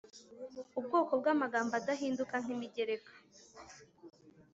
ubwoko 0.79 1.11
bw’amagambo 1.19 1.73
adahinduka 1.79 2.35
nk’imigereka 2.43 3.11